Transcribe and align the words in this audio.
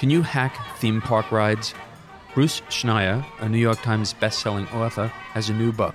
Can 0.00 0.08
you 0.08 0.22
hack 0.22 0.56
theme 0.78 1.02
park 1.02 1.30
rides? 1.30 1.74
Bruce 2.32 2.62
Schneier, 2.70 3.22
a 3.40 3.46
New 3.50 3.58
York 3.58 3.82
Times 3.82 4.14
bestselling 4.14 4.72
author, 4.72 5.08
has 5.08 5.50
a 5.50 5.52
new 5.52 5.72
book, 5.72 5.94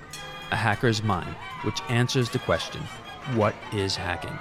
A 0.52 0.54
Hacker's 0.54 1.02
Mind, 1.02 1.34
which 1.64 1.80
answers 1.88 2.30
the 2.30 2.38
question 2.38 2.80
what 3.34 3.56
is 3.72 3.96
hacking? 3.96 4.38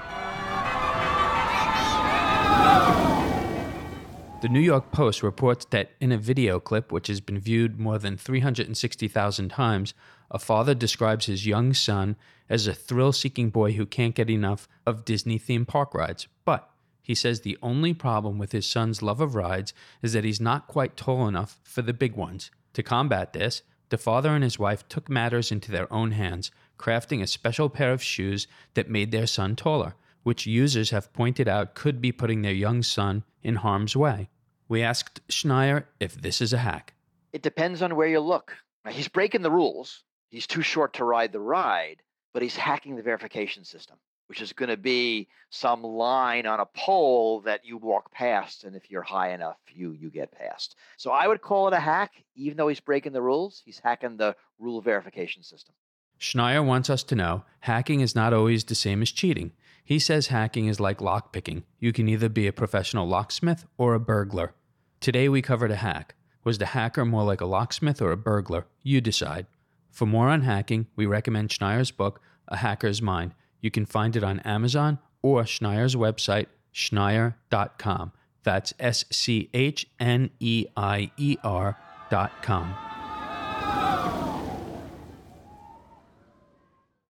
The 4.44 4.50
New 4.50 4.60
York 4.60 4.92
Post 4.92 5.24
reports 5.24 5.66
that 5.72 5.94
in 6.00 6.12
a 6.12 6.18
video 6.20 6.60
clip 6.60 6.92
which 6.92 7.08
has 7.08 7.20
been 7.20 7.40
viewed 7.40 7.80
more 7.80 7.98
than 7.98 8.18
360,000 8.18 9.50
times, 9.50 9.96
a 10.30 10.38
father 10.38 10.76
describes 10.76 11.26
his 11.26 11.48
young 11.48 11.74
son 11.74 12.18
as 12.48 12.68
a 12.68 12.74
thrill 12.76 13.12
seeking 13.12 13.50
boy 13.50 13.72
who 13.72 13.88
can't 13.88 14.14
get 14.14 14.30
enough 14.30 14.68
of 14.86 15.06
Disney 15.06 15.40
theme 15.40 15.66
park 15.66 15.96
rides. 15.96 16.28
But 16.46 16.70
he 17.06 17.14
says 17.14 17.42
the 17.42 17.58
only 17.62 17.94
problem 17.94 18.40
with 18.40 18.52
his 18.52 18.68
son's 18.68 19.04
love 19.04 19.22
of 19.22 19.36
rides 19.36 19.74
is 20.02 20.14
that 20.14 20.24
he's 20.24 20.42
not 20.42 20.68
quite 20.68 20.98
tall 20.98 21.28
enough 21.28 21.60
for 21.64 21.84
the 21.84 21.94
big 21.94 22.16
ones. 22.16 22.50
To 22.74 22.82
combat 22.82 23.32
this, 23.32 23.62
the 23.90 24.00
father 24.00 24.32
and 24.32 24.44
his 24.44 24.58
wife 24.58 24.88
took 24.90 25.08
matters 25.08 25.52
into 25.52 25.72
their 25.72 25.92
own 25.94 26.14
hands, 26.14 26.50
crafting 26.80 27.22
a 27.22 27.28
special 27.28 27.70
pair 27.70 27.94
of 27.94 28.02
shoes 28.02 28.48
that 28.74 28.90
made 28.90 29.12
their 29.12 29.28
son 29.28 29.56
taller, 29.56 29.94
which 30.24 30.48
users 30.48 30.90
have 30.90 31.14
pointed 31.14 31.48
out 31.48 31.76
could 31.76 32.02
be 32.02 32.12
putting 32.12 32.42
their 32.42 32.52
young 32.52 32.82
son 32.82 33.24
in 33.44 33.58
harm's 33.58 33.96
way. 33.96 34.28
We 34.68 34.82
asked 34.82 35.22
Schneier 35.28 35.86
if 36.00 36.20
this 36.20 36.42
is 36.42 36.54
a 36.54 36.58
hack. 36.58 36.96
It 37.34 37.44
depends 37.44 37.84
on 37.84 37.96
where 37.96 38.08
you 38.08 38.20
look. 38.20 38.58
He's 38.90 39.08
breaking 39.08 39.44
the 39.44 39.52
rules. 39.52 40.04
He's 40.32 40.48
too 40.48 40.64
short 40.64 40.94
to 40.94 41.06
ride 41.06 41.32
the 41.32 41.40
ride, 41.40 42.02
but 42.34 42.42
he's 42.42 42.56
hacking 42.56 42.96
the 42.96 43.04
verification 43.04 43.64
system, 43.64 43.98
which 44.28 44.42
is 44.42 44.54
going 44.54 44.70
to 44.70 44.78
be 44.78 45.28
some 45.50 45.84
line 45.84 46.46
on 46.46 46.60
a 46.60 46.66
pole 46.66 47.42
that 47.42 47.66
you 47.66 47.78
walk 47.78 48.12
past, 48.12 48.64
and 48.64 48.76
if 48.76 48.90
you're 48.90 49.02
high 49.02 49.32
enough, 49.32 49.58
you 49.74 49.92
you 49.92 50.10
get 50.10 50.32
past. 50.32 50.76
So 50.98 51.12
I 51.12 51.28
would 51.28 51.42
call 51.42 51.68
it 51.68 51.74
a 51.74 51.80
hack, 51.80 52.12
even 52.36 52.58
though 52.58 52.68
he's 52.68 52.80
breaking 52.80 53.14
the 53.14 53.22
rules. 53.22 53.62
He's 53.66 53.80
hacking 53.80 54.18
the 54.18 54.36
rule 54.60 54.82
verification 54.82 55.44
system. 55.44 55.76
Schneier 56.20 56.66
wants 56.66 56.90
us 56.90 57.04
to 57.04 57.16
know 57.16 57.44
hacking 57.62 58.00
is 58.00 58.16
not 58.16 58.34
always 58.34 58.64
the 58.64 58.76
same 58.76 59.02
as 59.02 59.12
cheating. 59.12 59.52
He 59.84 60.00
says 60.00 60.28
hacking 60.28 60.68
is 60.68 60.80
like 60.80 60.98
lockpicking. 60.98 61.64
You 61.80 61.94
can 61.94 62.10
either 62.10 62.30
be 62.30 62.48
a 62.48 62.54
professional 62.54 63.08
locksmith 63.08 63.66
or 63.78 63.94
a 63.94 64.00
burglar. 64.00 64.54
Today 65.00 65.30
we 65.30 65.42
covered 65.42 65.72
a 65.72 65.76
hack. 65.76 66.16
Was 66.44 66.58
the 66.58 66.68
hacker 66.68 67.06
more 67.06 67.24
like 67.24 67.42
a 67.42 67.46
locksmith 67.46 68.02
or 68.02 68.12
a 68.12 68.18
burglar? 68.18 68.66
You 68.82 69.02
decide. 69.02 69.46
For 69.92 70.06
more 70.06 70.30
on 70.30 70.42
hacking, 70.42 70.88
we 70.96 71.06
recommend 71.06 71.50
Schneier's 71.50 71.92
book, 71.92 72.22
A 72.48 72.58
Hacker's 72.58 73.02
Mind. 73.02 73.34
You 73.66 73.72
can 73.72 73.88
find 73.88 74.16
it 74.16 74.24
on 74.24 74.42
Amazon 74.42 75.00
or 75.24 75.42
Schneier's 75.42 75.96
website, 75.96 76.46
schneier.com. 76.72 78.12
That's 78.44 78.76
S 78.80 79.06
C 79.10 79.50
H 79.56 79.88
N 80.00 80.30
E 80.40 80.68
I 80.78 81.10
E 81.18 81.38
R.com. 81.44 82.95